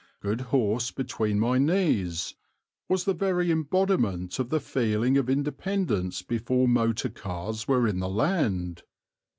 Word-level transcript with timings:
"Good 0.19 0.41
horse 0.49 0.89
between 0.89 1.39
my 1.39 1.59
knees" 1.59 2.33
was 2.89 3.03
the 3.03 3.13
very 3.13 3.51
embodiment 3.51 4.39
of 4.39 4.49
the 4.49 4.59
feeling 4.59 5.15
of 5.15 5.29
independence 5.29 6.23
before 6.23 6.67
motor 6.67 7.09
cars 7.09 7.67
were 7.67 7.87
in 7.87 7.99
the 7.99 8.09
land. 8.09 8.81